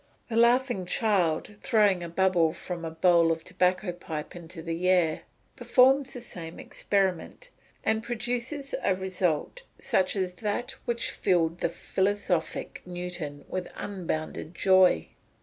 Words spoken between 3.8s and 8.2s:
pipe into the air, performs the same experiment, and